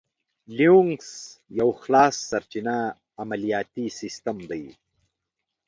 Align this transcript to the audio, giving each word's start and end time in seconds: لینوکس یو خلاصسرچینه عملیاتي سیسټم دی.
لینوکس 0.57 1.11
یو 1.59 1.69
خلاصسرچینه 1.81 2.75
عملیاتي 3.21 3.85
سیسټم 3.99 4.37
دی. 4.49 4.63